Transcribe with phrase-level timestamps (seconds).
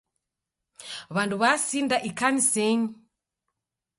[1.13, 2.85] W'andu w'asinda ikanisenyi.